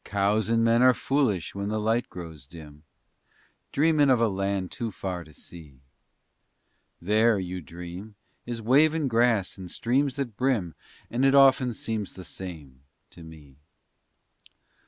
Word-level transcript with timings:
_Cows 0.04 0.48
and 0.48 0.64
men 0.64 0.82
are 0.82 0.92
foolish 0.92 1.54
when 1.54 1.68
the 1.68 1.78
light 1.78 2.10
grows 2.10 2.44
dim, 2.48 2.82
Dreamin' 3.70 4.10
of 4.10 4.20
a 4.20 4.26
land 4.26 4.72
too 4.72 4.90
far 4.90 5.22
to 5.22 5.32
see. 5.32 5.78
There, 7.00 7.38
you 7.38 7.60
dream, 7.60 8.16
is 8.46 8.60
wavin' 8.60 9.06
grass 9.06 9.56
and 9.56 9.70
streams 9.70 10.16
that 10.16 10.36
brim 10.36 10.74
And 11.08 11.24
it 11.24 11.36
often 11.36 11.72
seems 11.72 12.14
the 12.14 12.24
same 12.24 12.80
to 13.10 13.22
me. 13.22 13.54